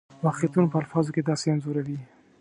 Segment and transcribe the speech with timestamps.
[0.25, 1.99] واقعیتونه په الفاظو کې داسې انځوروي.